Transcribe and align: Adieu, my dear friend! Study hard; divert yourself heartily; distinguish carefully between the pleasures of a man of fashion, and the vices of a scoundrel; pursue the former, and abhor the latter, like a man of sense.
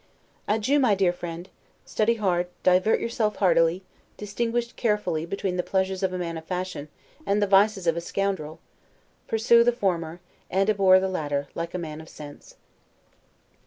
Adieu, 0.47 0.79
my 0.79 0.95
dear 0.95 1.13
friend! 1.13 1.47
Study 1.85 2.15
hard; 2.15 2.47
divert 2.63 2.99
yourself 2.99 3.35
heartily; 3.35 3.83
distinguish 4.17 4.73
carefully 4.73 5.27
between 5.27 5.57
the 5.57 5.61
pleasures 5.61 6.01
of 6.01 6.11
a 6.11 6.17
man 6.17 6.39
of 6.39 6.45
fashion, 6.45 6.89
and 7.23 7.39
the 7.39 7.45
vices 7.45 7.85
of 7.85 7.95
a 7.95 8.01
scoundrel; 8.01 8.59
pursue 9.27 9.63
the 9.63 9.71
former, 9.71 10.19
and 10.49 10.71
abhor 10.71 10.99
the 10.99 11.07
latter, 11.07 11.49
like 11.53 11.75
a 11.75 11.77
man 11.77 12.01
of 12.01 12.09
sense. 12.09 12.55